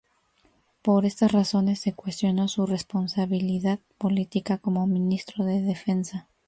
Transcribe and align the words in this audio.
Por 0.81 1.05
estas 1.05 1.31
razones 1.31 1.79
se 1.81 1.93
cuestionó 1.93 2.47
su 2.47 2.65
"responsabilidad 2.65 3.77
política" 3.99 4.57
como 4.57 4.87
Ministro 4.87 5.45
de 5.45 5.61
Defensa. 5.61 6.27